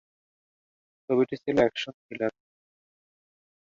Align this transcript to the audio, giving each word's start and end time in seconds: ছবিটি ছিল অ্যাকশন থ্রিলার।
ছবিটি 1.09 1.35
ছিল 1.43 1.57
অ্যাকশন 1.61 1.93
থ্রিলার। 2.01 2.33